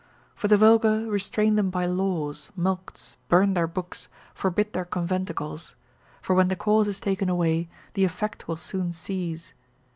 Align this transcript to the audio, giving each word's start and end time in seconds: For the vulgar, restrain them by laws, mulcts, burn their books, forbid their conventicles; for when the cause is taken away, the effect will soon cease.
For 0.33 0.47
the 0.47 0.57
vulgar, 0.57 1.05
restrain 1.05 1.57
them 1.57 1.69
by 1.69 1.85
laws, 1.85 2.49
mulcts, 2.55 3.17
burn 3.27 3.53
their 3.53 3.67
books, 3.67 4.07
forbid 4.33 4.73
their 4.73 4.83
conventicles; 4.83 5.75
for 6.23 6.33
when 6.33 6.47
the 6.47 6.55
cause 6.55 6.87
is 6.87 6.99
taken 6.99 7.29
away, 7.29 7.69
the 7.93 8.03
effect 8.03 8.47
will 8.47 8.55
soon 8.55 8.93
cease. 8.93 9.53